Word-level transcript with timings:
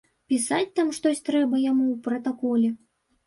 Пісаць 0.31 0.73
там 0.79 0.87
штось 0.97 1.21
трэба 1.27 1.61
яму 1.65 1.85
ў 1.91 1.95
пратаколе. 2.07 2.69